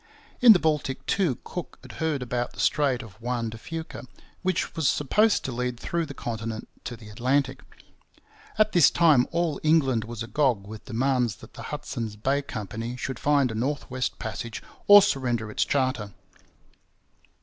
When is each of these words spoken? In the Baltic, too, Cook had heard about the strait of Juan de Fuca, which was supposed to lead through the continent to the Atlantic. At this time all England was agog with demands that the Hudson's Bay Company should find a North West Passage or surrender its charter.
In 0.39 0.53
the 0.53 0.57
Baltic, 0.57 1.05
too, 1.05 1.37
Cook 1.43 1.77
had 1.83 1.91
heard 2.01 2.23
about 2.23 2.53
the 2.53 2.59
strait 2.59 3.03
of 3.03 3.21
Juan 3.21 3.51
de 3.51 3.57
Fuca, 3.59 4.05
which 4.41 4.75
was 4.75 4.89
supposed 4.89 5.45
to 5.45 5.51
lead 5.51 5.79
through 5.79 6.07
the 6.07 6.15
continent 6.15 6.67
to 6.85 6.97
the 6.97 7.09
Atlantic. 7.09 7.61
At 8.57 8.71
this 8.71 8.89
time 8.89 9.27
all 9.29 9.59
England 9.61 10.05
was 10.05 10.23
agog 10.23 10.65
with 10.65 10.85
demands 10.85 11.35
that 11.35 11.53
the 11.53 11.61
Hudson's 11.69 12.15
Bay 12.15 12.41
Company 12.41 12.97
should 12.97 13.19
find 13.19 13.51
a 13.51 13.53
North 13.53 13.91
West 13.91 14.17
Passage 14.17 14.63
or 14.87 15.03
surrender 15.03 15.51
its 15.51 15.63
charter. 15.65 16.11